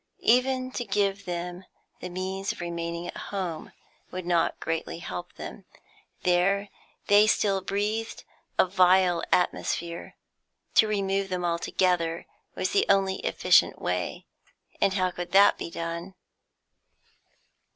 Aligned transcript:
Even 0.25 0.71
to 0.71 0.83
give 0.83 1.25
them 1.25 1.63
the 1.99 2.09
means 2.09 2.51
of 2.51 2.59
remaining 2.59 3.05
at 3.07 3.15
home 3.29 3.71
would 4.09 4.25
not 4.25 4.59
greatly 4.59 4.97
help 4.97 5.31
them; 5.33 5.63
there 6.23 6.69
they 7.05 7.27
still 7.27 7.61
breathed 7.61 8.23
a 8.57 8.65
vile 8.65 9.23
atmosphere. 9.31 10.15
To 10.73 10.87
remove 10.87 11.29
them 11.29 11.45
altogether 11.45 12.25
was 12.55 12.71
the 12.71 12.87
only 12.89 13.17
efficient 13.17 13.79
way, 13.79 14.25
and 14.81 14.95
how 14.95 15.11
could 15.11 15.33
that 15.33 15.59
be 15.59 15.69
done? 15.69 16.15